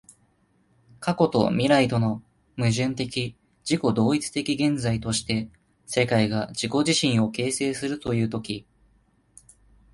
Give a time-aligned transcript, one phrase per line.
[0.99, 2.23] 過去と未来との
[2.57, 5.47] 矛盾的自己同一的現在として、
[5.85, 8.65] 世界が自己自身を形成するという時